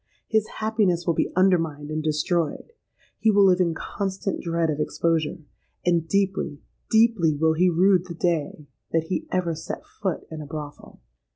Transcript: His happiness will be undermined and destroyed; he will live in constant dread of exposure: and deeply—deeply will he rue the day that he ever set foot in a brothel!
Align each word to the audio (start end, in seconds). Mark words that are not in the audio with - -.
His 0.27 0.47
happiness 0.57 1.05
will 1.05 1.13
be 1.13 1.31
undermined 1.35 1.91
and 1.91 2.01
destroyed; 2.01 2.73
he 3.19 3.29
will 3.29 3.45
live 3.45 3.59
in 3.61 3.75
constant 3.75 4.41
dread 4.41 4.71
of 4.71 4.79
exposure: 4.79 5.37
and 5.85 6.07
deeply—deeply 6.07 7.35
will 7.35 7.53
he 7.53 7.69
rue 7.69 7.99
the 7.99 8.15
day 8.15 8.65
that 8.91 9.09
he 9.09 9.27
ever 9.31 9.53
set 9.53 9.85
foot 9.85 10.25
in 10.31 10.41
a 10.41 10.47
brothel! 10.47 11.01